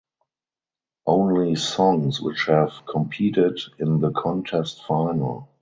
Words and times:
Only 1.05 1.53
songs 1.55 2.19
which 2.19 2.45
have 2.47 2.87
competed 2.87 3.59
in 3.77 3.99
the 3.99 4.09
contest 4.09 4.81
final. 4.87 5.49